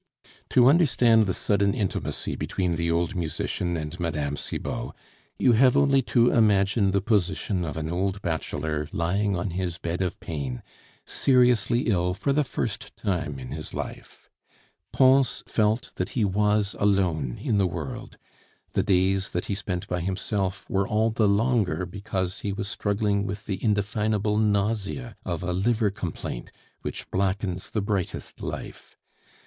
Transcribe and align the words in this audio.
To 0.49 0.65
understand 0.65 1.27
the 1.27 1.33
sudden 1.35 1.75
intimacy 1.75 2.35
between 2.35 2.73
the 2.73 2.89
old 2.89 3.15
musician 3.15 3.77
and 3.77 3.99
Mme. 3.99 4.33
Cibot, 4.35 4.93
you 5.37 5.51
have 5.51 5.77
only 5.77 6.01
to 6.01 6.31
imagine 6.31 6.89
the 6.89 7.01
position 7.01 7.63
of 7.63 7.77
an 7.77 7.91
old 7.91 8.19
bachelor 8.23 8.89
lying 8.91 9.35
on 9.35 9.51
his 9.51 9.77
bed 9.77 10.01
of 10.01 10.19
pain, 10.19 10.63
seriously 11.05 11.81
ill 11.81 12.15
for 12.15 12.33
the 12.33 12.43
first 12.43 12.97
time 12.97 13.37
in 13.37 13.51
his 13.51 13.75
life. 13.75 14.27
Pons 14.91 15.43
felt 15.45 15.91
that 15.97 16.09
he 16.17 16.25
was 16.25 16.75
alone 16.79 17.37
in 17.39 17.59
the 17.59 17.67
world; 17.67 18.17
the 18.73 18.81
days 18.81 19.29
that 19.29 19.45
he 19.45 19.53
spent 19.53 19.87
by 19.87 20.01
himself 20.01 20.67
were 20.67 20.87
all 20.87 21.11
the 21.11 21.27
longer 21.29 21.85
because 21.85 22.39
he 22.39 22.51
was 22.51 22.67
struggling 22.67 23.23
with 23.27 23.45
the 23.45 23.63
indefinable 23.63 24.37
nausea 24.39 25.15
of 25.25 25.43
a 25.43 25.53
liver 25.53 25.91
complaint 25.91 26.51
which 26.81 27.07
blackens 27.11 27.69
the 27.69 27.81
brightest 27.81 28.41
life. 28.41 28.97